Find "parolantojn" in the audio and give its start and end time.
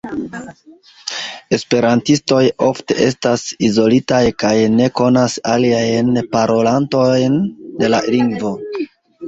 6.35-7.41